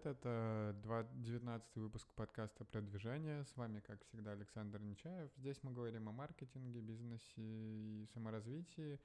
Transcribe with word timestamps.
привет! 0.00 0.16
Это 0.16 0.76
19 1.14 1.76
выпуск 1.76 2.08
подкаста 2.14 2.64
про 2.64 2.80
движение. 2.80 3.44
С 3.44 3.56
вами, 3.56 3.80
как 3.80 4.02
всегда, 4.04 4.32
Александр 4.32 4.80
Нечаев. 4.80 5.30
Здесь 5.36 5.58
мы 5.62 5.72
говорим 5.72 6.08
о 6.08 6.12
маркетинге, 6.12 6.80
бизнесе 6.80 7.32
и 7.36 8.06
саморазвитии. 8.12 8.98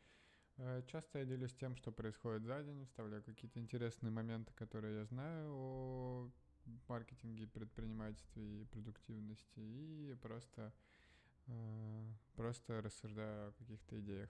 Э, 0.57 0.83
часто 0.87 1.19
я 1.19 1.25
делюсь 1.25 1.53
тем, 1.53 1.75
что 1.75 1.91
происходит 1.91 2.43
за 2.43 2.63
день, 2.63 2.85
вставляю 2.85 3.23
какие-то 3.23 3.59
интересные 3.59 4.11
моменты, 4.11 4.53
которые 4.53 4.99
я 4.99 5.05
знаю 5.05 5.53
о 5.53 6.29
маркетинге, 6.87 7.47
предпринимательстве 7.47 8.61
и 8.61 8.65
продуктивности, 8.65 9.59
и 9.59 10.15
просто, 10.21 10.71
э, 11.47 12.05
просто 12.35 12.81
рассуждаю 12.81 13.49
о 13.49 13.51
каких-то 13.53 13.99
идеях. 13.99 14.29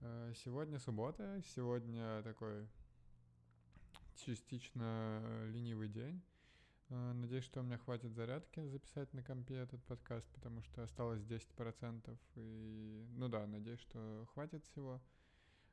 Э, 0.00 0.32
сегодня 0.44 0.78
суббота, 0.78 1.40
сегодня 1.54 2.22
такой 2.22 2.66
частично 4.16 5.20
э, 5.22 5.50
ленивый 5.50 5.88
день. 5.88 6.22
Э, 6.88 7.12
надеюсь, 7.12 7.44
что 7.44 7.60
у 7.60 7.62
меня 7.62 7.78
хватит 7.78 8.12
зарядки 8.14 8.66
записать 8.66 9.12
на 9.12 9.22
компе 9.22 9.56
этот 9.56 9.82
подкаст, 9.84 10.26
потому 10.32 10.62
что 10.62 10.82
осталось 10.82 11.22
10%. 11.22 12.18
И, 12.36 13.06
ну 13.16 13.28
да, 13.28 13.46
надеюсь, 13.46 13.80
что 13.80 14.26
хватит 14.32 14.64
всего. 14.64 15.00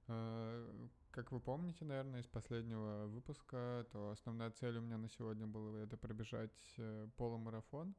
Э, 0.08 0.88
как 1.12 1.32
вы 1.32 1.40
помните, 1.40 1.86
наверное, 1.86 2.22
из 2.22 2.28
последнего 2.28 3.08
выпуска, 3.08 3.86
то 3.92 4.12
основная 4.12 4.52
цель 4.52 4.78
у 4.78 4.82
меня 4.82 4.98
на 4.98 5.10
сегодня 5.10 5.48
была 5.48 5.80
это 5.80 5.98
пробежать 5.98 6.76
полумарафон 7.18 7.96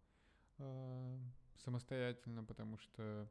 самостоятельно, 1.56 2.44
потому 2.44 2.78
что 2.78 3.28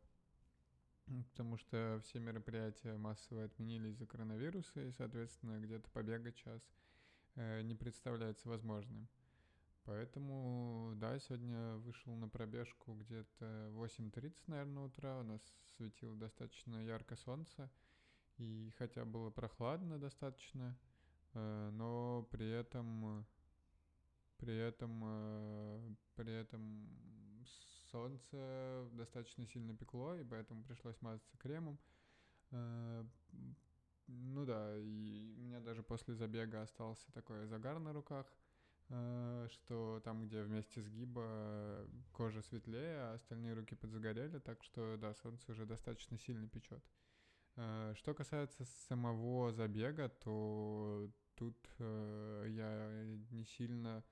потому 1.31 1.58
что 1.58 2.00
все 2.03 2.19
мероприятия 2.19 2.97
массово 2.97 3.45
отменили 3.45 3.89
из-за 3.89 4.05
коронавируса, 4.05 4.81
и, 4.81 4.91
соответственно, 4.91 5.59
где-то 5.59 5.89
побегать 5.91 6.35
час 6.35 6.61
не 7.38 7.75
представляется 7.75 8.49
возможным. 8.49 9.07
Поэтому, 9.88 10.93
да, 10.95 11.17
сегодня 11.17 11.75
вышел 11.77 12.13
на 12.16 12.27
пробежку 12.27 12.94
где-то 12.95 13.69
8.30, 13.71 14.33
наверное, 14.47 14.83
утра. 14.83 15.19
У 15.19 15.23
нас 15.23 15.41
светило 15.77 16.13
достаточно 16.17 16.83
ярко 16.83 17.16
солнце. 17.16 17.71
И 18.38 18.73
хотя 18.77 19.05
было 19.05 19.29
прохладно 19.29 19.97
достаточно, 19.97 20.77
э, 21.33 21.69
но 21.71 22.27
при 22.31 22.49
этом 22.49 23.25
при 24.38 24.55
этом 24.55 25.03
э, 25.05 25.95
при 26.16 26.33
этом 26.33 26.89
солнце 27.91 28.88
достаточно 28.91 29.45
сильно 29.47 29.75
пекло, 29.75 30.17
и 30.17 30.23
поэтому 30.23 30.63
пришлось 30.63 31.01
мазаться 31.01 31.38
кремом. 31.38 31.79
Ну 34.08 34.45
да, 34.45 34.77
и 34.77 35.33
у 35.38 35.41
меня 35.41 35.59
даже 35.59 35.83
после 35.83 36.13
забега 36.13 36.61
остался 36.61 37.11
такой 37.11 37.45
загар 37.45 37.80
на 37.80 37.91
руках, 37.91 38.25
э, 38.89 39.47
что 39.52 40.02
там, 40.03 40.25
где 40.27 40.44
вместе 40.44 40.81
сгиба 40.81 41.86
кожа 42.13 42.41
светлее, 42.41 43.00
а 43.02 43.13
остальные 43.16 43.53
руки 43.53 43.75
подзагорели, 43.75 44.39
так 44.39 44.63
что 44.63 44.95
да, 44.97 45.13
солнце 45.13 45.52
уже 45.52 45.66
достаточно 45.66 46.17
сильно 46.17 46.47
печет. 46.47 46.83
Э, 47.58 47.94
что 47.97 48.13
касается 48.13 48.63
самого 48.88 49.52
забега, 49.52 50.08
то 50.08 51.11
тут 51.35 51.58
э, 51.80 52.45
я 52.50 53.03
не 53.31 53.44
сильно 53.44 54.05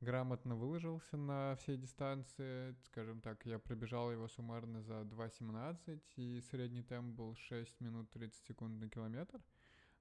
грамотно 0.00 0.56
выложился 0.56 1.16
на 1.16 1.56
всей 1.56 1.76
дистанции. 1.76 2.74
Скажем 2.84 3.20
так, 3.20 3.44
я 3.46 3.58
пробежал 3.58 4.12
его 4.12 4.28
суммарно 4.28 4.82
за 4.82 5.02
2.17, 5.02 6.00
и 6.16 6.40
средний 6.50 6.82
темп 6.82 7.16
был 7.16 7.36
6 7.36 7.80
минут 7.80 8.10
30 8.10 8.46
секунд 8.46 8.80
на 8.80 8.88
километр. 8.88 9.40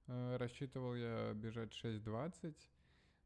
Э, 0.07 0.37
рассчитывал 0.37 0.95
я 0.95 1.33
бежать 1.33 1.71
6.20 1.83 2.55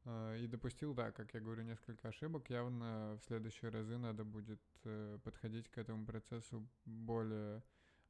э, 0.06 0.40
и 0.40 0.48
допустил, 0.48 0.94
да, 0.94 1.12
как 1.12 1.34
я 1.34 1.40
говорю, 1.40 1.64
несколько 1.64 2.08
ошибок. 2.08 2.50
Явно 2.50 3.18
в 3.22 3.26
следующие 3.28 3.72
разы 3.72 3.98
надо 3.98 4.24
будет 4.24 4.62
э, 4.86 5.20
подходить 5.24 5.70
к 5.70 5.78
этому 5.78 6.06
процессу 6.06 6.68
более 6.86 7.62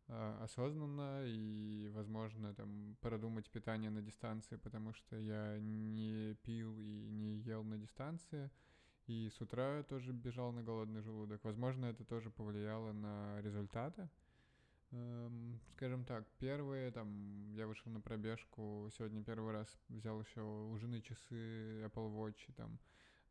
осознанно 0.09 1.23
и, 1.25 1.89
возможно, 1.93 2.53
там 2.55 2.97
продумать 3.01 3.49
питание 3.49 3.91
на 3.91 4.01
дистанции, 4.01 4.57
потому 4.57 4.93
что 4.93 5.15
я 5.17 5.59
не 5.59 6.35
пил 6.43 6.77
и 6.79 7.09
не 7.11 7.37
ел 7.37 7.63
на 7.63 7.77
дистанции. 7.77 8.49
И 9.07 9.29
с 9.29 9.41
утра 9.41 9.83
тоже 9.83 10.11
бежал 10.11 10.51
на 10.51 10.63
голодный 10.63 11.01
желудок. 11.01 11.43
Возможно, 11.43 11.87
это 11.87 12.03
тоже 12.05 12.29
повлияло 12.29 12.91
на 12.91 13.41
результаты. 13.41 14.09
Эм, 14.91 15.59
скажем 15.73 16.03
так, 16.03 16.27
первые, 16.39 16.91
там, 16.91 17.53
я 17.53 17.67
вышел 17.67 17.91
на 17.91 18.01
пробежку, 18.01 18.89
сегодня 18.97 19.23
первый 19.23 19.53
раз 19.53 19.67
взял 19.87 20.19
еще 20.19 20.41
у 20.41 20.77
часы 21.01 21.83
Apple 21.85 22.11
Watch, 22.11 22.51
там, 22.55 22.79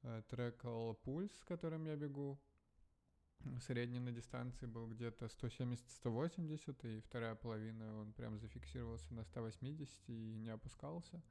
э, 0.02 0.22
трекал 0.28 0.94
пульс, 0.94 1.32
с 1.36 1.44
которым 1.44 1.86
я 1.86 1.96
бегу, 1.96 2.38
Средний 3.60 4.00
на 4.00 4.12
дистанции 4.12 4.66
был 4.66 4.88
где-то 4.88 5.26
170-180, 5.26 6.96
и 6.96 7.00
вторая 7.00 7.34
половина 7.34 8.00
он 8.00 8.12
прям 8.12 8.38
зафиксировался 8.38 9.12
на 9.14 9.24
180 9.24 10.08
и 10.08 10.36
не 10.36 10.50
опускался. 10.50 11.22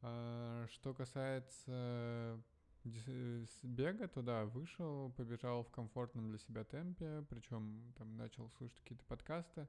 А, 0.00 0.66
что 0.70 0.94
касается 0.94 2.42
бега, 3.62 4.08
туда 4.08 4.44
вышел, 4.46 5.12
побежал 5.12 5.62
в 5.62 5.70
комфортном 5.70 6.28
для 6.28 6.38
себя 6.38 6.64
темпе, 6.64 7.24
причем 7.28 7.92
там 7.96 8.16
начал 8.16 8.50
слушать 8.50 8.80
какие-то 8.80 9.04
подкасты. 9.04 9.68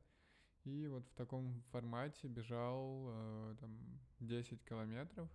И 0.63 0.87
вот 0.87 1.05
в 1.07 1.13
таком 1.15 1.61
формате 1.71 2.27
бежал 2.27 3.07
э, 3.09 3.55
там 3.59 3.77
10 4.19 4.63
километров 4.63 5.29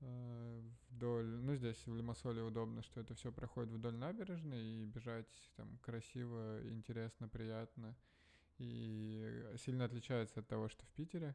вдоль, 0.00 1.26
ну 1.26 1.54
здесь 1.54 1.86
в 1.86 1.94
Лимассоле 1.94 2.42
удобно, 2.42 2.82
что 2.82 3.00
это 3.00 3.14
все 3.14 3.32
проходит 3.32 3.70
вдоль 3.70 3.96
набережной 3.96 4.62
и 4.62 4.84
бежать 4.84 5.52
там 5.56 5.78
красиво, 5.78 6.60
интересно, 6.68 7.28
приятно 7.28 7.96
и 8.58 9.54
сильно 9.58 9.86
отличается 9.86 10.40
от 10.40 10.48
того, 10.48 10.68
что 10.68 10.84
в 10.84 10.90
Питере. 10.90 11.34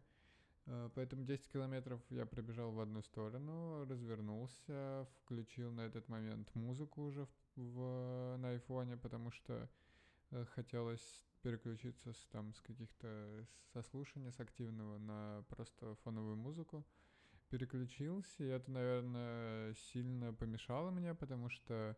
Э, 0.67 0.89
поэтому 0.93 1.25
10 1.25 1.47
километров 1.47 1.99
я 2.09 2.25
пробежал 2.25 2.71
в 2.71 2.79
одну 2.79 3.01
сторону, 3.01 3.85
развернулся, 3.85 5.07
включил 5.23 5.71
на 5.71 5.81
этот 5.81 6.07
момент 6.07 6.53
музыку 6.55 7.03
уже 7.03 7.25
в, 7.55 7.61
в, 7.61 8.37
на 8.37 8.49
айфоне, 8.49 8.97
потому 8.97 9.31
что 9.31 9.69
э, 10.31 10.45
хотелось 10.53 11.25
переключиться 11.41 12.13
с, 12.13 12.25
там, 12.31 12.53
с 12.53 12.61
каких-то 12.61 13.45
сослушаний, 13.73 14.31
с 14.31 14.39
активного 14.39 14.97
на 14.97 15.43
просто 15.49 15.95
фоновую 16.03 16.35
музыку 16.35 16.85
переключился, 17.55 18.43
и 18.43 18.47
это, 18.47 18.69
наверное, 18.69 19.73
сильно 19.75 20.33
помешало 20.33 20.91
мне, 20.91 21.15
потому 21.15 21.47
что 21.47 21.95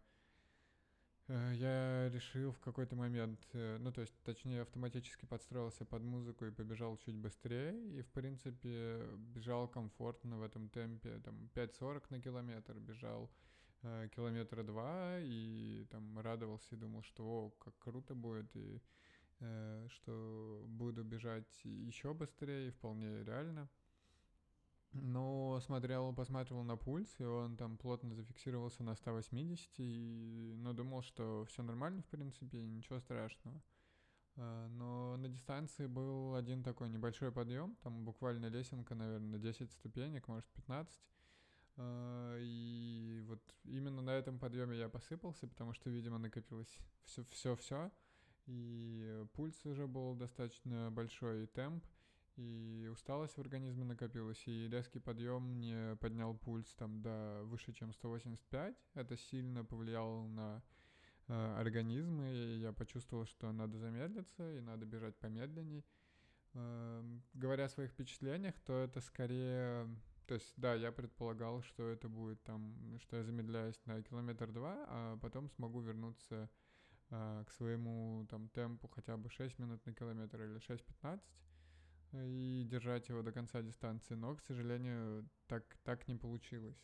э, 1.28 1.54
я 1.56 2.10
решил 2.10 2.52
в 2.52 2.60
какой-то 2.60 2.96
момент, 2.96 3.40
э, 3.54 3.78
ну, 3.80 3.92
то 3.92 4.02
есть, 4.02 4.14
точнее, 4.24 4.62
автоматически 4.62 5.26
подстроился 5.26 5.84
под 5.84 6.04
музыку 6.04 6.46
и 6.46 6.52
побежал 6.52 6.96
чуть 6.98 7.16
быстрее, 7.16 7.74
и, 7.98 8.04
в 8.04 8.12
принципе, 8.12 9.02
бежал 9.18 9.68
комфортно 9.68 10.38
в 10.38 10.44
этом 10.44 10.70
темпе, 10.70 11.20
там, 11.26 11.50
5.40 11.56 12.04
на 12.12 12.22
километр 12.22 12.78
бежал, 12.78 13.32
э, 13.82 14.10
километра 14.16 14.62
два, 14.62 15.18
и 15.20 15.88
там 15.90 16.20
радовался 16.20 16.76
и 16.76 16.78
думал, 16.78 17.02
что, 17.02 17.24
о, 17.26 17.50
как 17.50 17.74
круто 17.80 18.14
будет, 18.14 18.56
и 18.56 18.80
что 19.90 20.66
буду 20.68 21.04
бежать 21.04 21.64
еще 21.64 22.16
быстрее, 22.16 22.70
и 22.70 22.72
вполне 22.72 23.24
реально. 23.24 23.70
Но 25.02 25.60
смотрел, 25.62 26.14
посмотрел 26.14 26.64
на 26.64 26.78
пульс, 26.78 27.14
и 27.20 27.24
он 27.24 27.58
там 27.58 27.78
плотно 27.78 28.14
зафиксировался 28.16 28.84
на 28.84 28.96
180, 28.96 29.70
и, 29.78 30.56
ну, 30.58 30.74
думал, 30.74 31.02
что 31.02 31.46
все 31.50 31.64
нормально, 31.64 32.02
в 32.02 32.08
принципе, 32.08 32.66
ничего 32.66 33.00
страшного. 33.00 33.62
А, 34.38 34.68
но 34.70 35.18
на 35.18 35.30
дистанции 35.30 35.88
был 35.88 36.36
один 36.36 36.64
такой 36.64 36.90
небольшой 36.90 37.32
подъем, 37.32 37.76
там 37.84 38.06
буквально 38.06 38.48
лесенка, 38.48 38.96
наверное, 38.96 39.40
10 39.40 39.72
ступенек, 39.72 40.28
может 40.28 40.48
15. 40.50 41.02
А, 41.78 42.38
и 42.40 43.24
вот 43.28 43.42
именно 43.64 44.02
на 44.02 44.12
этом 44.12 44.40
подъеме 44.40 44.78
я 44.78 44.90
посыпался, 44.90 45.48
потому 45.48 45.74
что, 45.74 45.90
видимо, 45.90 46.18
накопилось 46.18 46.80
все-все-все. 47.04 47.92
И 48.46 49.26
пульс 49.34 49.66
уже 49.66 49.88
был 49.88 50.16
достаточно 50.16 50.90
большой, 50.92 51.44
и 51.44 51.48
темп 51.48 51.84
и 52.38 52.88
усталость 52.92 53.36
в 53.36 53.42
организме 53.42 53.84
накопилась, 53.84 54.42
и 54.48 54.70
резкий 54.70 55.00
подъем 55.00 55.42
мне 55.42 55.98
поднял 56.00 56.36
пульс 56.36 56.74
там 56.76 57.02
до 57.02 57.42
выше, 57.46 57.74
чем 57.74 57.92
185. 57.92 58.76
Это 58.94 59.18
сильно 59.18 59.66
повлияло 59.66 60.28
на 60.28 60.64
э, 61.28 61.56
организм, 61.60 62.22
и 62.22 62.60
я 62.60 62.72
почувствовал, 62.74 63.26
что 63.26 63.52
надо 63.52 63.80
замедлиться 63.80 64.56
и 64.56 64.62
надо 64.62 64.86
бежать 64.86 65.18
помедленней. 65.18 65.84
Э, 66.54 67.04
говоря 67.34 67.66
о 67.66 67.70
своих 67.70 67.92
впечатлениях, 67.92 68.56
то 68.62 68.74
это 68.74 69.02
скорее... 69.02 69.88
То 70.28 70.36
есть, 70.36 70.54
да, 70.58 70.76
я 70.76 70.92
предполагал, 70.92 71.64
что 71.64 71.88
это 71.88 72.10
будет 72.10 72.44
там, 72.44 73.00
что 73.00 73.18
я 73.18 73.24
замедляюсь 73.24 73.80
на 73.86 74.04
километр 74.04 74.52
два, 74.52 74.86
а 74.90 75.18
потом 75.18 75.50
смогу 75.50 75.80
вернуться 75.80 76.50
э, 77.10 77.44
к 77.48 77.52
своему 77.52 78.28
там 78.30 78.50
темпу 78.50 78.88
хотя 78.90 79.18
бы 79.18 79.30
6 79.30 79.58
минут 79.58 79.84
на 79.86 79.94
километр 79.94 80.44
или 80.44 80.60
6-15 80.60 81.22
и 82.14 82.64
держать 82.70 83.10
его 83.10 83.22
до 83.22 83.32
конца 83.32 83.62
дистанции, 83.62 84.16
но, 84.16 84.36
к 84.36 84.42
сожалению, 84.42 85.28
так, 85.48 85.64
так 85.84 86.08
не 86.08 86.16
получилось. 86.16 86.82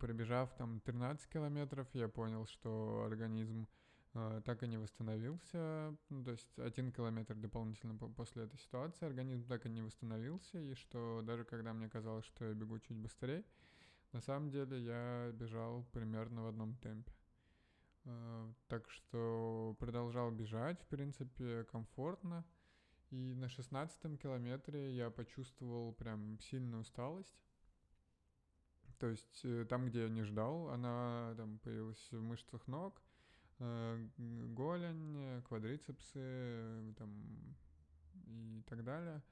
пробежав 0.00 0.54
там 0.56 0.80
13 0.80 1.28
километров, 1.28 1.88
я 1.94 2.08
понял, 2.08 2.46
что 2.46 3.04
организм 3.06 3.66
э, 4.14 4.42
так 4.44 4.62
и 4.62 4.68
не 4.68 4.78
восстановился. 4.78 5.96
Ну, 6.08 6.24
то 6.24 6.32
есть 6.32 6.58
один 6.58 6.92
километр 6.92 7.34
дополнительно 7.34 7.96
после 7.96 8.44
этой 8.44 8.58
ситуации 8.58 9.06
организм 9.06 9.46
так 9.46 9.66
и 9.66 9.70
не 9.70 9.82
восстановился, 9.82 10.58
и 10.58 10.74
что 10.74 11.22
даже 11.24 11.44
когда 11.44 11.72
мне 11.72 11.88
казалось, 11.88 12.26
что 12.26 12.44
я 12.44 12.54
бегу 12.54 12.78
чуть 12.78 12.96
быстрее, 12.96 13.44
на 14.12 14.20
самом 14.20 14.50
деле 14.50 14.80
я 14.80 15.30
бежал 15.32 15.84
примерно 15.92 16.44
в 16.44 16.46
одном 16.46 16.74
темпе. 16.76 17.12
Э, 18.04 18.52
так 18.68 18.90
что 18.90 19.76
продолжал 19.78 20.30
бежать, 20.30 20.80
в 20.82 20.86
принципе, 20.86 21.64
комфортно. 21.64 22.44
И 23.10 23.34
на 23.34 23.48
шестнадцатом 23.48 24.18
километре 24.18 24.94
я 24.94 25.10
почувствовал 25.10 25.92
прям 25.92 26.38
сильную 26.40 26.82
усталость. 26.82 27.42
То 28.98 29.06
есть 29.06 29.40
э, 29.44 29.64
там, 29.68 29.86
где 29.86 30.02
я 30.02 30.08
не 30.08 30.24
ждал, 30.24 30.68
она 30.70 31.34
там 31.36 31.58
появилась 31.60 32.08
в 32.10 32.20
мышцах 32.20 32.66
ног, 32.66 33.00
э, 33.60 34.06
голень, 34.16 35.42
квадрицепсы 35.42 36.94
там, 36.98 37.56
и 38.26 38.62
так 38.66 38.84
далее. 38.84 39.22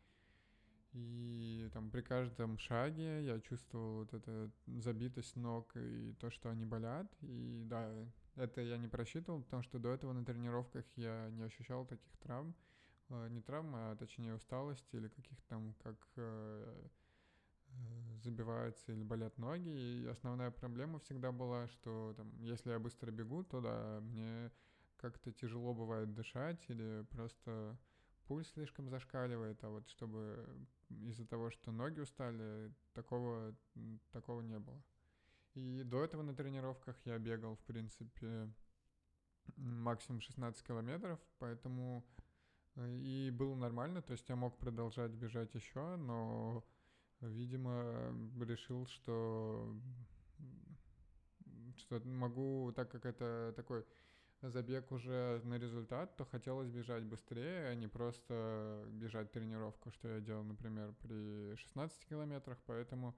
И 0.93 1.69
там 1.75 1.91
при 1.91 2.01
каждом 2.01 2.57
шаге 2.57 3.23
я 3.25 3.39
чувствовал 3.41 3.99
вот 3.99 4.15
эту 4.15 4.51
забитость 4.81 5.37
ног 5.37 5.71
и 5.77 6.15
то, 6.15 6.31
что 6.31 6.49
они 6.49 6.65
болят. 6.65 7.13
И 7.21 7.65
да, 7.67 7.93
это 8.37 8.63
я 8.63 8.79
не 8.79 8.89
просчитывал, 8.89 9.43
потому 9.43 9.63
что 9.63 9.79
до 9.79 9.91
этого 9.91 10.15
на 10.15 10.25
тренировках 10.25 10.87
я 10.97 11.29
не 11.31 11.43
ощущал 11.43 11.85
таких 11.85 12.17
травм. 12.19 12.55
Э, 13.09 13.29
не 13.29 13.41
травмы, 13.41 13.91
а 13.91 13.97
точнее 13.97 14.35
усталости 14.35 14.97
или 14.97 15.09
каких-то 15.09 15.47
там, 15.49 15.75
как 15.83 15.97
э, 16.17 16.87
э, 17.69 18.19
забиваются 18.23 18.93
или 18.93 19.03
болят 19.03 19.39
ноги. 19.39 19.69
И 19.69 20.07
основная 20.07 20.51
проблема 20.51 20.99
всегда 20.99 21.31
была, 21.33 21.69
что 21.69 22.15
там, 22.17 22.33
если 22.43 22.71
я 22.71 22.79
быстро 22.79 23.11
бегу, 23.11 23.45
то 23.45 23.61
да, 23.61 24.01
мне 24.01 24.51
как-то 24.97 25.31
тяжело 25.33 25.75
бывает 25.75 26.15
дышать 26.15 26.65
или 26.69 27.05
просто 27.11 27.77
пульс 28.27 28.49
слишком 28.49 28.89
зашкаливает, 28.89 29.63
а 29.63 29.69
вот 29.69 29.89
чтобы 29.89 30.67
из-за 30.89 31.27
того, 31.27 31.51
что 31.51 31.71
ноги 31.71 32.01
устали, 32.01 32.73
такого, 32.93 33.55
такого 34.11 34.41
не 34.41 34.59
было. 34.59 34.83
И 35.55 35.83
до 35.85 36.03
этого 36.03 36.23
на 36.23 36.35
тренировках 36.35 36.97
я 37.05 37.19
бегал, 37.19 37.57
в 37.57 37.61
принципе, 37.61 38.51
максимум 39.57 40.21
16 40.21 40.63
километров, 40.67 41.21
поэтому 41.39 42.05
и 42.85 43.31
было 43.33 43.55
нормально, 43.55 44.03
то 44.03 44.13
есть 44.13 44.29
я 44.29 44.37
мог 44.37 44.59
продолжать 44.59 45.13
бежать 45.13 45.55
еще, 45.55 45.97
но, 45.97 46.65
видимо, 47.21 48.15
решил, 48.41 48.87
что 48.87 49.75
что 51.79 52.01
могу, 52.05 52.73
так 52.75 52.91
как 52.91 53.05
это 53.07 53.53
такой 53.57 53.85
забег 54.43 54.93
уже 54.93 55.41
на 55.45 55.59
результат, 55.59 56.17
то 56.17 56.25
хотелось 56.25 56.71
бежать 56.71 57.05
быстрее, 57.05 57.69
а 57.69 57.75
не 57.75 57.89
просто 57.89 58.85
бежать 58.91 59.33
тренировку, 59.33 59.91
что 59.91 60.09
я 60.09 60.21
делал, 60.21 60.45
например, 60.45 60.95
при 61.03 61.55
16 61.57 62.05
километрах, 62.07 62.59
поэтому 62.67 63.17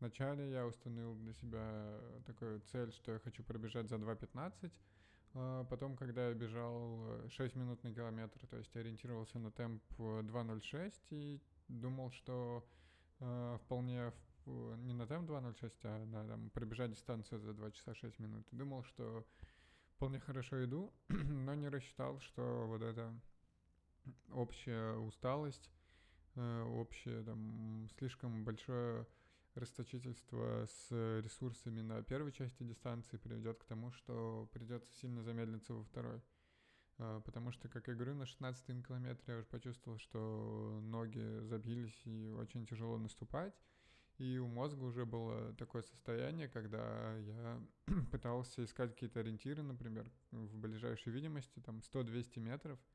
вначале 0.00 0.50
я 0.50 0.66
установил 0.66 1.14
для 1.16 1.32
себя 1.32 2.00
такую 2.26 2.60
цель, 2.60 2.92
что 2.92 3.12
я 3.12 3.18
хочу 3.18 3.42
пробежать 3.42 3.88
за 3.88 3.96
2.15, 3.96 4.52
а 4.64 4.70
потом, 5.68 5.96
когда 5.96 6.28
я 6.28 6.34
бежал 6.34 7.28
6 7.28 7.56
минут 7.56 7.82
на 7.82 7.92
километр, 7.92 8.46
то 8.46 8.56
есть 8.56 8.74
ориентировался 8.76 9.38
на 9.38 9.50
темп 9.50 9.82
2.06 9.98 10.92
и 11.10 11.40
думал, 11.68 12.10
что 12.12 12.64
э, 13.20 13.58
вполне 13.62 14.12
в, 14.44 14.76
не 14.76 14.92
на 14.92 15.06
темп 15.06 15.30
2.06, 15.30 15.72
а 15.84 16.04
на 16.06 16.26
там, 16.26 16.50
пробежать 16.50 16.92
дистанцию 16.92 17.40
за 17.40 17.52
2 17.52 17.70
часа 17.72 17.94
6 17.94 18.18
минут. 18.18 18.46
Думал, 18.52 18.84
что 18.84 19.24
вполне 19.96 20.20
хорошо 20.20 20.64
иду, 20.64 20.92
но 21.08 21.54
не 21.54 21.68
рассчитал, 21.68 22.20
что 22.20 22.66
вот 22.66 22.82
эта 22.82 23.12
общая 24.32 24.96
усталость, 24.96 25.70
э, 26.36 26.62
общее 26.62 27.22
там 27.22 27.88
слишком 27.98 28.44
большое 28.44 29.06
расточительство 29.54 30.66
с 30.66 31.20
ресурсами 31.20 31.80
на 31.80 32.02
первой 32.02 32.32
части 32.32 32.62
дистанции 32.62 33.16
приведет 33.16 33.58
к 33.58 33.64
тому, 33.64 33.90
что 33.92 34.48
придется 34.52 34.92
сильно 34.96 35.22
замедлиться 35.22 35.74
во 35.74 35.84
второй. 35.84 36.20
А, 36.98 37.20
потому 37.20 37.50
что, 37.52 37.68
как 37.68 37.88
я 37.88 37.94
говорю, 37.94 38.14
на 38.14 38.26
16 38.26 38.86
километре 38.86 39.24
я 39.34 39.38
уже 39.38 39.46
почувствовал, 39.46 39.98
что 39.98 40.80
ноги 40.82 41.40
забились 41.42 42.00
и 42.04 42.30
очень 42.30 42.66
тяжело 42.66 42.98
наступать. 42.98 43.54
И 44.18 44.38
у 44.38 44.46
мозга 44.46 44.84
уже 44.84 45.04
было 45.04 45.52
такое 45.54 45.82
состояние, 45.82 46.48
когда 46.48 47.16
я 47.18 47.60
пытался 48.12 48.64
искать 48.64 48.92
какие-то 48.92 49.20
ориентиры, 49.20 49.62
например, 49.62 50.10
в 50.30 50.56
ближайшей 50.56 51.12
видимости, 51.12 51.60
там 51.60 51.78
100-200 51.78 52.40
метров— 52.40 52.78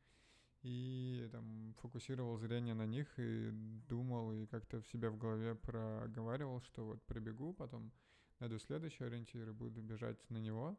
и 0.61 1.29
там 1.31 1.73
фокусировал 1.81 2.37
зрение 2.37 2.73
на 2.73 2.85
них 2.85 3.07
и 3.17 3.49
думал, 3.87 4.33
и 4.33 4.45
как-то 4.45 4.81
в 4.81 4.87
себя 4.87 5.09
в 5.09 5.17
голове 5.17 5.55
проговаривал, 5.55 6.61
что 6.61 6.85
вот 6.85 7.01
пробегу, 7.05 7.53
потом 7.53 7.91
найду 8.39 8.59
следующий 8.59 9.05
ориентир 9.05 9.49
и 9.49 9.53
буду 9.53 9.81
бежать 9.81 10.29
на 10.29 10.37
него. 10.37 10.77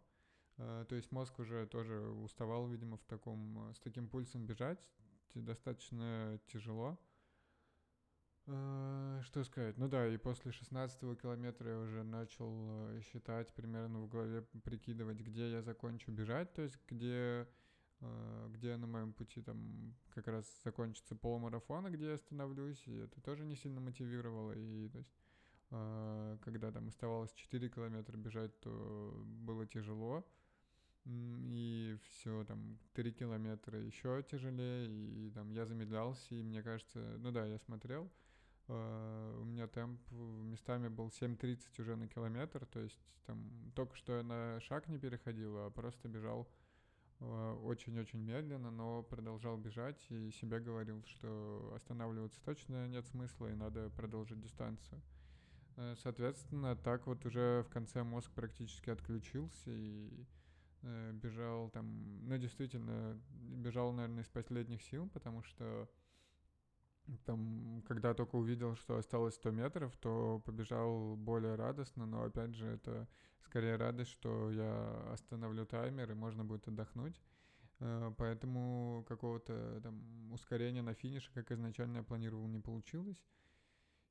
Uh, 0.59 0.85
то 0.85 0.95
есть 0.95 1.11
мозг 1.11 1.39
уже 1.39 1.67
тоже 1.67 2.01
уставал, 2.01 2.69
видимо, 2.69 2.99
в 2.99 3.05
таком, 3.05 3.73
с 3.75 3.79
таким 3.81 4.09
пульсом 4.09 4.45
бежать, 4.45 4.91
достаточно 5.35 6.39
тяжело. 6.49 6.99
Uh, 8.47 9.23
что 9.23 9.43
сказать? 9.45 9.79
Ну 9.79 9.89
да, 9.89 10.07
и 10.07 10.19
после 10.19 10.53
16 10.53 11.19
километра 11.19 11.71
я 11.71 11.79
уже 11.79 12.03
начал 12.03 12.53
э, 12.91 13.01
считать 13.01 13.55
примерно 13.55 14.01
в 14.01 14.09
голове, 14.09 14.43
прикидывать, 14.65 15.21
где 15.21 15.51
я 15.51 15.63
закончу 15.63 16.11
бежать, 16.11 16.53
то 16.53 16.63
есть 16.63 16.79
где 16.89 17.07
Э, 17.11 17.47
где 18.49 18.77
на 18.77 18.87
моем 18.87 19.13
пути 19.13 19.43
там 19.43 19.95
как 20.15 20.27
раз 20.29 20.47
закончится 20.65 21.15
полумарафон, 21.15 21.91
где 21.93 22.07
я 22.07 22.15
остановлюсь, 22.15 22.83
и 22.87 22.95
это 22.95 23.21
тоже 23.21 23.45
не 23.45 23.57
сильно 23.57 23.81
мотивировало, 23.81 24.53
и 24.53 24.89
то 24.89 24.99
есть 24.99 25.15
э, 25.71 26.39
когда 26.43 26.73
там 26.73 26.89
оставалось 26.89 27.33
4 27.33 27.69
километра 27.69 28.17
бежать, 28.17 28.59
то 28.61 29.15
было 29.25 29.67
тяжело, 29.67 30.27
и 31.05 31.99
все, 32.09 32.45
там, 32.45 32.79
3 32.95 33.13
километра 33.13 33.79
еще 33.79 34.23
тяжелее, 34.31 34.89
и 34.89 35.31
там 35.31 35.51
я 35.51 35.67
замедлялся, 35.67 36.35
и 36.35 36.43
мне 36.43 36.63
кажется, 36.63 37.17
ну 37.19 37.31
да, 37.33 37.47
я 37.47 37.59
смотрел, 37.59 38.11
э, 38.69 39.39
у 39.41 39.45
меня 39.45 39.67
темп 39.69 40.01
местами 40.11 40.89
был 40.89 41.09
7.30 41.09 41.81
уже 41.81 41.97
на 41.97 42.09
километр, 42.09 42.65
то 42.67 42.81
есть 42.81 42.99
там 43.27 43.73
только 43.75 43.95
что 43.97 44.17
я 44.17 44.23
на 44.23 44.59
шаг 44.61 44.89
не 44.89 44.99
переходил, 44.99 45.59
а 45.59 45.71
просто 45.71 46.09
бежал 46.09 46.49
Э, 46.49 46.70
очень-очень 47.21 48.21
медленно, 48.21 48.71
но 48.71 49.03
продолжал 49.03 49.59
бежать 49.59 50.05
и 50.09 50.31
себе 50.31 50.59
говорил, 50.59 51.05
что 51.05 51.73
останавливаться 51.77 52.41
точно 52.43 52.89
нет 52.89 53.07
смысла 53.07 53.51
и 53.51 53.55
надо 53.55 53.91
продолжить 53.91 54.41
дистанцию. 54.41 55.03
Э, 55.77 55.95
соответственно, 56.03 56.77
так 56.77 57.07
вот 57.07 57.25
уже 57.25 57.63
в 57.69 57.71
конце 57.71 58.03
мозг 58.03 58.31
практически 58.33 58.91
отключился 58.91 59.71
и 59.71 60.27
э, 60.83 61.13
бежал 61.13 61.71
там, 61.71 62.27
ну 62.27 62.37
действительно, 62.39 63.21
бежал, 63.31 63.93
наверное, 63.93 64.23
из 64.23 64.29
последних 64.29 64.83
сил, 64.83 65.09
потому 65.09 65.43
что 65.43 65.89
там, 67.25 67.83
когда 67.87 68.15
только 68.15 68.37
увидел, 68.37 68.77
что 68.77 68.97
осталось 68.97 69.35
100 69.35 69.51
метров, 69.51 69.97
то 69.97 70.41
побежал 70.45 71.17
более 71.17 71.55
радостно, 71.55 72.07
но 72.07 72.25
опять 72.25 72.55
же 72.55 72.67
это 72.67 73.09
скорее 73.41 73.77
радость, 73.77 74.11
что 74.11 74.51
я 74.51 75.13
остановлю 75.13 75.67
таймер 75.67 76.11
и 76.11 76.15
можно 76.15 76.45
будет 76.45 76.69
отдохнуть. 76.69 77.21
Э, 77.81 78.13
поэтому 78.17 79.05
какого-то 79.09 79.81
там 79.83 80.33
ускорения 80.33 80.83
на 80.83 80.95
финише, 80.95 81.31
как 81.33 81.51
изначально 81.51 81.99
я 81.99 82.03
планировал, 82.03 82.47
не 82.47 82.61
получилось. 82.61 83.23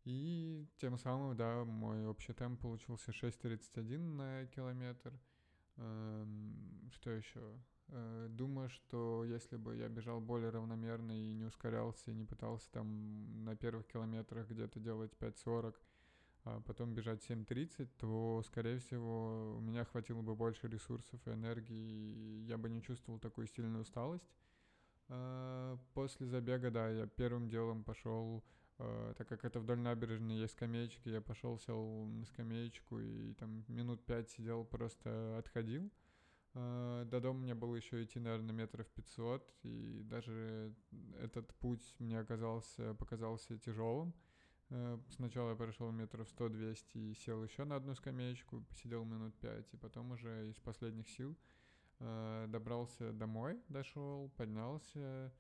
И 0.05 0.67
тем 0.77 0.97
самым, 0.97 1.35
да, 1.35 1.65
мой 1.65 2.07
общий 2.07 2.33
темп 2.33 2.61
получился 2.61 3.11
6.31 3.11 3.97
на 3.97 4.45
километр. 4.47 5.19
Эм, 5.77 6.89
что 6.93 7.11
еще? 7.11 7.41
Э, 7.91 8.27
думаю, 8.29 8.69
что 8.69 9.23
если 9.25 9.57
бы 9.57 9.75
я 9.75 9.89
бежал 9.89 10.21
более 10.21 10.49
равномерно 10.49 11.11
и 11.11 11.33
не 11.33 11.45
ускорялся, 11.45 12.11
и 12.11 12.13
не 12.13 12.25
пытался 12.25 12.69
там 12.71 13.43
на 13.43 13.55
первых 13.55 13.87
километрах 13.87 14.47
где-то 14.49 14.79
делать 14.79 15.11
5.40, 15.19 15.75
а 16.45 16.61
потом 16.61 16.93
бежать 16.93 17.27
7.30, 17.27 17.89
то, 17.97 18.43
скорее 18.45 18.77
всего, 18.79 19.55
у 19.57 19.61
меня 19.61 19.85
хватило 19.85 20.21
бы 20.21 20.35
больше 20.35 20.67
ресурсов 20.67 21.19
и 21.25 21.31
энергии, 21.31 21.75
и 21.75 22.43
я 22.45 22.57
бы 22.57 22.69
не 22.69 22.81
чувствовал 22.81 23.19
такую 23.19 23.47
сильную 23.47 23.81
усталость. 23.81 24.29
А, 25.09 25.77
после 25.93 26.27
забега, 26.27 26.69
да, 26.69 26.89
я 26.89 27.07
первым 27.07 27.49
делом 27.49 27.83
пошел, 27.83 28.43
а, 28.77 29.13
так 29.15 29.27
как 29.27 29.43
это 29.43 29.59
вдоль 29.59 29.79
набережной 29.79 30.37
есть 30.37 30.53
скамеечки, 30.53 31.09
я 31.09 31.21
пошел, 31.21 31.57
сел 31.57 32.05
на 32.05 32.25
скамеечку 32.25 32.99
и 32.99 33.33
там 33.33 33.65
минут 33.67 34.05
пять 34.05 34.29
сидел, 34.29 34.63
просто 34.63 35.39
отходил. 35.39 35.91
До 36.53 37.19
дома 37.21 37.39
мне 37.39 37.53
было 37.53 37.75
еще 37.75 38.03
идти, 38.03 38.19
наверное, 38.19 38.53
метров 38.53 38.87
500, 38.87 39.55
и 39.63 40.01
даже 40.03 40.73
этот 41.19 41.53
путь 41.55 41.95
мне 41.99 42.19
оказался, 42.19 42.95
показался 42.95 43.57
тяжелым. 43.57 44.13
Э, 44.71 44.99
сначала 45.09 45.51
я 45.51 45.55
прошел 45.55 45.91
метров 45.91 46.27
100-200 46.37 46.83
и 46.93 47.13
сел 47.15 47.43
еще 47.43 47.63
на 47.65 47.75
одну 47.75 47.95
скамеечку, 47.95 48.61
посидел 48.69 49.03
минут 49.03 49.35
5, 49.39 49.73
и 49.73 49.77
потом 49.77 50.11
уже 50.11 50.49
из 50.49 50.59
последних 50.59 51.09
сил 51.09 51.35
э, 51.99 52.45
добрался 52.49 53.11
домой, 53.11 53.59
дошел, 53.67 54.29
поднялся, 54.37 55.33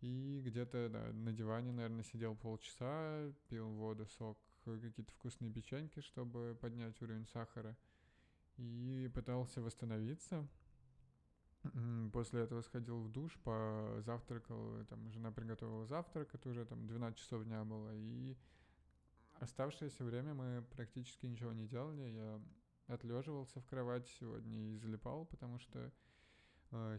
и 0.00 0.40
где-то 0.44 0.88
да, 0.88 1.12
на 1.12 1.32
диване, 1.32 1.72
наверное, 1.72 2.04
сидел 2.04 2.36
полчаса, 2.36 3.32
пил 3.48 3.70
воду, 3.70 4.06
сок, 4.06 4.38
какие-то 4.64 5.10
вкусные 5.12 5.50
печеньки, 5.50 6.00
чтобы 6.00 6.56
поднять 6.60 7.00
уровень 7.02 7.26
сахара. 7.26 7.76
И 8.56 9.10
пытался 9.14 9.60
восстановиться. 9.60 10.46
После 12.12 12.42
этого 12.42 12.60
сходил 12.60 13.00
в 13.00 13.10
душ, 13.10 13.38
позавтракал, 13.42 14.84
там 14.84 15.10
жена 15.10 15.32
приготовила 15.32 15.86
завтрак, 15.86 16.34
это 16.34 16.50
уже 16.50 16.66
там 16.66 16.86
12 16.86 17.18
часов 17.18 17.44
дня 17.44 17.64
было, 17.64 17.90
и 17.94 18.36
оставшееся 19.40 20.04
время 20.04 20.34
мы 20.34 20.62
практически 20.76 21.24
ничего 21.24 21.52
не 21.52 21.66
делали, 21.66 22.02
я 22.10 22.40
отлеживался 22.86 23.60
в 23.60 23.66
кровати 23.66 24.10
сегодня 24.20 24.74
и 24.74 24.76
залипал, 24.76 25.24
потому 25.24 25.58
что 25.58 25.90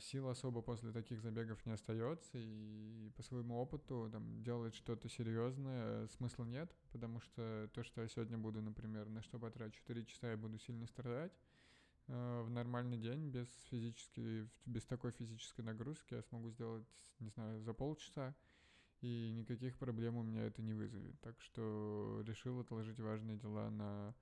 сил 0.02 0.30
особо 0.30 0.62
после 0.62 0.92
таких 0.92 1.22
забегов 1.22 1.66
не 1.66 1.74
остается, 1.74 2.38
и 2.38 3.10
по 3.16 3.24
своему 3.24 3.58
опыту 3.58 4.10
там 4.12 4.44
делать 4.44 4.76
что-то 4.76 5.10
серьезное 5.10 6.08
смысла 6.08 6.46
нет, 6.46 6.76
потому 6.92 7.20
что 7.20 7.70
то, 7.74 7.84
что 7.84 8.02
я 8.02 8.08
сегодня 8.08 8.38
буду, 8.38 8.62
например, 8.62 9.10
на 9.10 9.22
что 9.22 9.40
потрачу 9.40 9.80
4 9.80 10.06
часа, 10.06 10.32
я 10.32 10.38
буду 10.38 10.58
сильно 10.60 10.88
страдать, 10.88 11.34
Э, 12.08 12.44
в 12.44 12.50
нормальный 12.50 12.98
день 12.98 13.30
без 13.30 13.48
физической, 13.72 14.48
без 14.66 14.86
такой 14.86 15.12
физической 15.12 15.62
нагрузки 15.62 16.14
я 16.14 16.22
смогу 16.24 16.52
сделать, 16.52 16.86
не 17.20 17.30
знаю, 17.30 17.62
за 17.62 17.74
полчаса, 17.74 18.36
и 19.02 19.32
никаких 19.32 19.78
проблем 19.78 20.18
у 20.18 20.24
меня 20.24 20.46
это 20.46 20.62
не 20.62 20.74
вызовет. 20.74 21.20
Так 21.22 21.42
что 21.42 22.22
решил 22.26 22.60
отложить 22.60 23.00
важные 23.00 23.38
дела 23.38 23.70
на, 23.72 24.14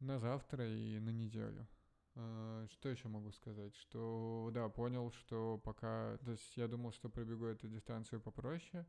на 0.00 0.18
завтра 0.20 0.68
и 0.68 0.98
на 1.00 1.10
неделю. 1.10 1.66
Э, 2.14 2.66
что 2.70 2.88
еще 2.88 3.08
могу 3.08 3.30
сказать? 3.32 3.74
Что, 3.76 4.50
да, 4.52 4.68
понял, 4.68 5.10
что 5.12 5.58
пока... 5.64 6.18
То 6.24 6.32
есть 6.32 6.56
я 6.56 6.68
думал, 6.68 6.92
что 6.92 7.08
пробегу 7.08 7.46
эту 7.46 7.68
дистанцию 7.68 8.20
попроще, 8.20 8.86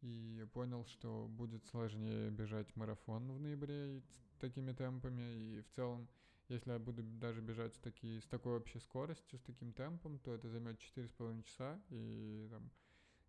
и 0.00 0.46
понял, 0.52 0.84
что 0.86 1.26
будет 1.28 1.64
сложнее 1.66 2.30
бежать 2.30 2.74
марафон 2.76 3.30
в 3.32 3.38
ноябре 3.40 4.02
такими 4.40 4.72
темпами, 4.72 5.22
и 5.22 5.60
в 5.62 5.68
целом 5.70 6.08
если 6.48 6.72
я 6.72 6.78
буду 6.78 7.02
даже 7.02 7.40
бежать 7.40 7.74
с, 7.74 7.78
таки, 7.78 8.20
с 8.20 8.26
такой 8.26 8.56
общей 8.56 8.78
скоростью, 8.80 9.38
с 9.38 9.42
таким 9.42 9.72
темпом, 9.72 10.18
то 10.18 10.34
это 10.34 10.48
займет 10.48 10.78
4,5 10.78 11.42
часа, 11.44 11.80
и 11.88 12.46
там 12.50 12.70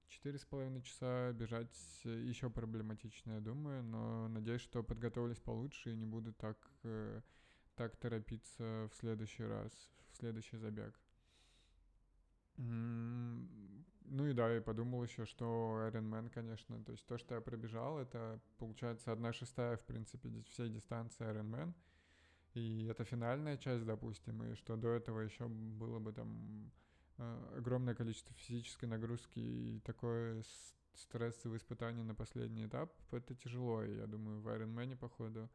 4,5 0.10 0.82
часа 0.82 1.32
бежать 1.32 1.74
еще 2.04 2.50
проблематично, 2.50 3.34
я 3.34 3.40
думаю, 3.40 3.84
но 3.84 4.28
надеюсь, 4.28 4.62
что 4.62 4.84
подготовлюсь 4.84 5.40
получше 5.40 5.94
и 5.94 5.96
не 5.96 6.06
буду 6.06 6.34
так, 6.34 6.58
э, 6.84 7.22
так 7.76 7.96
торопиться 7.98 8.90
в 8.92 8.96
следующий 8.96 9.44
раз, 9.44 9.72
в 10.12 10.18
следующий 10.18 10.58
забег. 10.58 11.00
Ну 12.58 14.28
и 14.28 14.34
да, 14.34 14.54
я 14.54 14.62
подумал 14.62 15.04
еще, 15.04 15.26
что 15.26 15.90
Ironman, 15.92 16.30
конечно, 16.30 16.84
то 16.84 16.92
есть 16.92 17.06
то, 17.08 17.18
что 17.18 17.36
я 17.36 17.42
пробежал, 17.42 17.98
это 17.98 18.40
получается 18.58 19.12
одна 19.12 19.34
шестая, 19.34 19.78
в 19.78 19.84
принципе, 19.86 20.30
всей 20.50 20.70
дистанции 20.70 21.26
Ironman— 21.26 21.74
и 22.54 22.86
это 22.86 23.04
финальная 23.04 23.58
часть, 23.58 23.86
допустим, 23.86 24.44
и 24.44 24.56
что 24.56 24.76
до 24.76 24.90
этого 24.90 25.22
еще 25.22 25.48
было 25.48 26.00
бы 26.00 26.14
там 26.14 26.72
э, 27.18 27.56
огромное 27.58 27.96
количество 27.96 28.36
физической 28.36 28.86
нагрузки 28.86 29.40
и 29.40 29.80
такое 29.80 30.44
стрессовое 30.94 31.58
испытание 31.58 32.04
на 32.04 32.14
последний 32.14 32.68
этап, 32.68 32.94
это 33.12 33.34
тяжело, 33.34 33.84
я 33.84 34.06
думаю, 34.06 34.40
в 34.40 34.48
Ironman, 34.48 34.96
походу, 34.96 35.50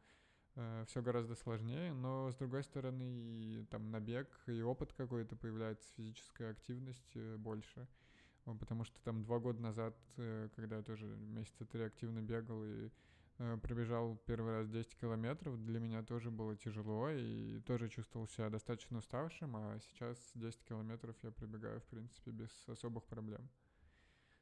все 0.87 1.01
гораздо 1.01 1.35
сложнее, 1.35 1.93
но, 1.93 2.31
с 2.31 2.35
другой 2.35 2.63
стороны, 2.63 3.03
и 3.03 3.65
там 3.69 3.91
набег, 3.91 4.27
и 4.47 4.61
опыт 4.61 4.93
какой-то 4.93 5.35
появляется, 5.35 5.87
физическая 5.95 6.51
активность 6.51 7.11
э, 7.15 7.37
больше, 7.37 7.87
потому 8.45 8.83
что 8.83 8.99
там 9.03 9.23
два 9.23 9.39
года 9.39 9.61
назад, 9.61 9.95
когда 10.55 10.77
я 10.77 10.83
тоже 10.83 11.05
месяца 11.05 11.65
три 11.65 11.83
активно 11.83 12.21
бегал, 12.21 12.63
и 12.65 12.89
Э, 13.39 13.57
пробежал 13.57 14.17
первый 14.25 14.51
раз 14.51 14.67
10 14.67 14.97
километров, 14.97 15.63
для 15.63 15.79
меня 15.79 16.03
тоже 16.03 16.29
было 16.29 16.57
тяжело 16.57 17.09
и 17.09 17.61
тоже 17.61 17.87
чувствовал 17.87 18.27
себя 18.27 18.49
достаточно 18.49 18.97
уставшим, 18.97 19.55
а 19.55 19.79
сейчас 19.79 20.17
10 20.35 20.61
километров 20.65 21.15
я 21.23 21.31
пробегаю, 21.31 21.79
в 21.79 21.85
принципе, 21.85 22.31
без 22.31 22.51
особых 22.67 23.05
проблем. 23.05 23.49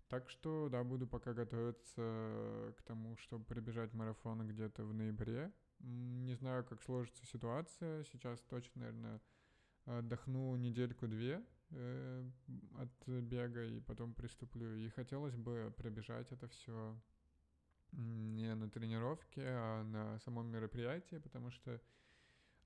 Так 0.10 0.30
что, 0.32 0.68
да, 0.70 0.84
буду 0.84 1.06
пока 1.06 1.34
готовиться 1.34 2.74
к 2.76 2.82
тому, 2.84 3.18
чтобы 3.18 3.46
пробежать 3.46 3.94
марафон 3.94 4.48
где-то 4.48 4.84
в 4.84 4.94
ноябре. 4.96 5.52
Не 5.80 6.34
знаю, 6.36 6.66
как 6.66 6.82
сложится 6.82 7.26
ситуация. 7.26 8.04
Сейчас 8.06 8.42
точно, 8.42 8.82
наверное, 8.82 9.22
отдохну 9.86 10.56
недельку-две 10.56 11.44
э, 11.72 12.30
от 12.78 13.08
бега 13.08 13.64
и 13.64 13.80
потом 13.80 14.14
приступлю. 14.14 14.76
И 14.76 14.90
хотелось 14.90 15.36
бы 15.36 15.74
пробежать 15.78 16.32
это 16.32 16.48
все 16.48 16.96
не 17.92 18.54
на 18.56 18.70
тренировке, 18.70 19.44
а 19.46 19.84
на 19.84 20.20
самом 20.20 20.48
мероприятии, 20.48 21.18
потому 21.18 21.52
что, 21.52 21.80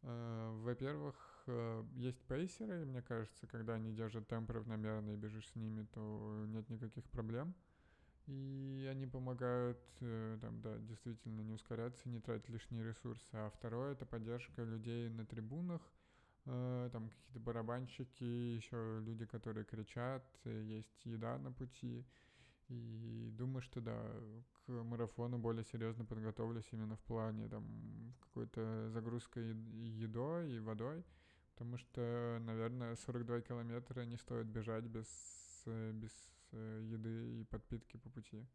э, 0.01 0.51
во-первых, 0.63 1.44
э, 1.48 1.84
есть 1.96 2.22
пейсеры, 2.25 2.82
и 2.82 2.86
мне 2.86 3.01
кажется, 3.01 3.48
когда 3.48 3.75
они 3.75 3.94
держат 3.94 4.27
темп 4.27 4.51
равномерно 4.51 5.12
и 5.12 5.18
бежишь 5.18 5.50
с 5.50 5.56
ними, 5.56 5.86
то 5.94 6.46
нет 6.48 6.70
никаких 6.70 7.10
проблем. 7.10 7.53
И 8.27 8.87
они 8.89 9.07
помогают, 9.07 9.79
э, 9.99 10.37
там, 10.41 10.61
да, 10.61 10.77
действительно 10.79 11.41
не 11.41 11.53
ускоряться, 11.53 12.07
не 12.09 12.19
тратить 12.19 12.49
лишние 12.49 12.83
ресурсы. 12.83 13.29
А 13.33 13.49
второе— 13.49 13.91
это 13.93 14.05
поддержка 14.05 14.63
людей 14.63 15.09
на 15.09 15.25
трибунах, 15.25 15.81
э, 16.45 16.89
там 16.91 17.09
какие-то 17.09 17.39
барабанщики, 17.39 18.23
еще 18.23 19.01
люди, 19.01 19.25
которые 19.25 19.65
кричат, 19.65 20.23
есть 20.45 21.05
еда 21.05 21.37
на 21.39 21.51
пути. 21.51 22.05
И 22.71 23.29
думаю, 23.33 23.61
что 23.61 23.81
да, 23.81 23.99
к 24.53 24.71
марафону 24.71 25.37
более 25.37 25.65
серьезно 25.65 26.05
подготовлюсь 26.05 26.67
именно 26.71 26.95
в 26.95 27.01
плане 27.01 27.49
там 27.49 28.13
какой-то 28.21 28.89
загрузкой 28.91 29.53
едой 29.53 30.53
и 30.53 30.59
водой, 30.59 31.03
потому 31.53 31.77
что, 31.77 32.37
наверное, 32.41 32.95
42 32.95 33.41
километра 33.41 34.05
не 34.05 34.15
стоит 34.15 34.47
бежать 34.47 34.85
без, 34.85 35.05
без 35.65 36.11
э, 36.11 36.40
еды 36.51 37.41
и 37.41 37.43
подпитки 37.46 37.98
по 37.98 38.10
пути. 38.10 38.46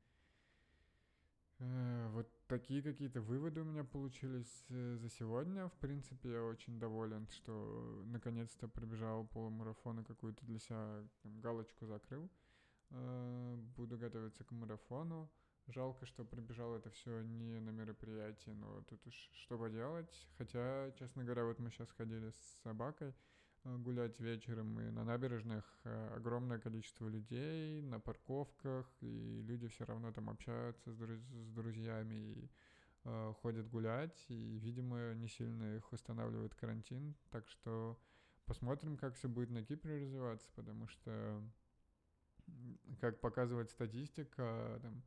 Э, 1.59 2.09
вот 2.12 2.29
такие 2.49 2.83
какие-то 2.83 3.21
выводы 3.21 3.62
у 3.62 3.65
меня 3.65 3.85
получились 3.85 4.65
э, 4.69 4.97
за 4.97 5.09
сегодня. 5.09 5.69
В 5.69 5.75
принципе, 5.79 6.33
я 6.33 6.43
очень 6.43 6.79
доволен, 6.79 7.26
что 7.29 8.03
наконец-то 8.07 8.69
пробежал 8.69 9.26
полумарафон 9.26 10.00
и 10.00 10.05
какую-то 10.05 10.45
для 10.45 10.59
себя 10.59 11.05
там, 11.23 11.41
галочку 11.41 11.87
закрыл. 11.87 12.31
Буду 13.76 13.99
готовиться 13.99 14.45
к 14.45 14.53
марафону. 14.53 15.29
Жалко, 15.67 16.07
что 16.07 16.25
пробежал 16.25 16.76
это 16.76 16.91
все 16.91 17.23
не 17.23 17.59
на 17.59 17.71
мероприятии, 17.71 18.50
но 18.50 18.83
тут 18.83 19.05
уж 19.09 19.15
что 19.33 19.59
поделать. 19.59 20.29
Хотя, 20.38 20.93
честно 20.93 21.25
говоря, 21.25 21.45
вот 21.45 21.59
мы 21.59 21.71
сейчас 21.71 21.91
ходили 21.91 22.31
с 22.31 22.61
собакой 22.62 23.09
э, 23.09 23.12
гулять 23.78 24.18
вечером, 24.20 24.80
и 24.80 24.90
на 24.90 25.04
набережных 25.04 25.64
э, 25.85 26.14
огромное 26.16 26.58
количество 26.58 27.08
людей, 27.08 27.82
на 27.82 28.00
парковках, 28.00 28.87
и 29.00 29.42
люди 29.42 29.68
все 29.68 29.85
равно 29.85 30.12
там 30.12 30.30
общаются 30.30 30.92
с, 30.92 30.96
друз- 30.96 31.44
с 31.44 31.50
друзьями 31.52 32.14
и 32.14 32.50
э, 33.04 33.32
ходят 33.42 33.68
гулять, 33.68 34.25
и, 34.28 34.58
видимо, 34.58 35.14
не 35.14 35.28
сильно 35.28 35.76
их 35.76 35.92
устанавливает 35.92 36.54
карантин. 36.54 37.14
Так 37.30 37.49
что 37.49 37.99
посмотрим, 38.44 38.96
как 38.96 39.14
все 39.14 39.28
будет 39.28 39.50
на 39.50 39.62
Кипре 39.64 39.99
развиваться, 39.99 40.49
потому 40.54 40.87
что, 40.87 41.42
как 43.00 43.20
показывает 43.20 43.70
статистика, 43.70 44.78
там, 44.82 45.02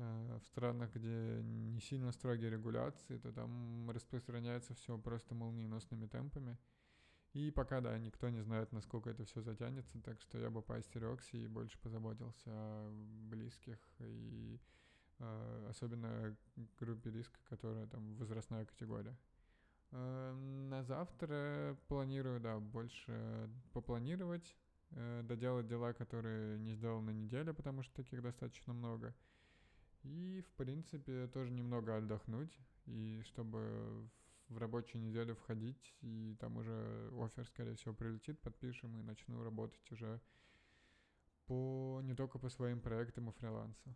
Э, 0.00 0.38
в 0.40 0.46
странах, 0.46 0.94
где 0.94 1.42
не 1.42 1.80
сильно 1.80 2.10
строгие 2.12 2.50
регуляции, 2.50 3.18
то 3.18 3.32
там 3.32 3.90
распространяется 3.90 4.74
все 4.74 4.96
просто 4.96 5.34
молниеносными 5.34 6.06
темпами. 6.06 6.56
И 7.32 7.50
пока, 7.50 7.80
да, 7.80 7.96
никто 7.98 8.28
не 8.28 8.42
знает, 8.42 8.72
насколько 8.72 9.10
это 9.10 9.24
все 9.24 9.40
затянется, 9.40 10.00
так 10.00 10.20
что 10.20 10.38
я 10.38 10.50
бы 10.50 10.62
поостерегся 10.62 11.36
и 11.36 11.46
больше 11.46 11.78
позаботился 11.78 12.42
о 12.46 12.90
близких 13.30 13.78
и 14.00 14.60
э, 15.18 15.66
особенно 15.70 16.36
группе 16.78 17.10
риска, 17.10 17.38
которая 17.48 17.86
там 17.86 18.16
возрастная 18.16 18.64
категория. 18.64 19.16
Э, 19.92 20.32
на 20.68 20.82
завтра 20.82 21.76
планирую, 21.86 22.40
да, 22.40 22.58
больше 22.58 23.48
попланировать, 23.72 24.56
э, 24.90 25.22
доделать 25.22 25.68
дела, 25.68 25.92
которые 25.92 26.58
не 26.58 26.74
сделал 26.74 27.00
на 27.00 27.10
неделе, 27.10 27.54
потому 27.54 27.84
что 27.84 27.94
таких 27.94 28.22
достаточно 28.22 28.72
много– 28.72 29.14
и, 30.02 30.42
в 30.46 30.52
принципе, 30.52 31.26
тоже 31.28 31.50
немного 31.52 31.96
отдохнуть, 31.96 32.58
и 32.86 33.20
чтобы 33.24 34.08
в 34.50 34.58
рабочую 34.58 35.02
неделю 35.02 35.34
входить, 35.36 35.96
и 36.02 36.36
там 36.40 36.56
уже 36.56 37.10
офер, 37.16 37.46
скорее 37.46 37.76
всего, 37.76 37.94
прилетит, 37.94 38.40
подпишем 38.40 38.98
и 38.98 39.02
начну 39.02 39.42
работать 39.42 39.90
уже 39.92 40.20
по 41.46 42.00
не 42.02 42.14
только 42.14 42.38
по 42.38 42.48
своим 42.48 42.80
проектам 42.80 43.30
и 43.30 43.32
фрилансу. 43.32 43.94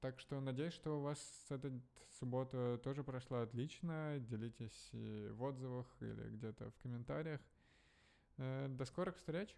Так 0.00 0.20
что 0.20 0.40
надеюсь, 0.40 0.74
что 0.74 0.98
у 0.98 1.02
вас 1.02 1.18
эта 1.50 1.72
суббота 2.18 2.78
тоже 2.82 3.04
прошла 3.04 3.42
отлично. 3.42 4.18
Делитесь 4.20 4.88
и 4.92 5.28
в 5.32 5.42
отзывах 5.42 5.86
или 6.00 6.30
где-то 6.30 6.70
в 6.70 6.76
комментариях. 6.78 7.40
Э, 8.38 8.68
до 8.68 8.84
скорых 8.84 9.16
встреч! 9.16 9.56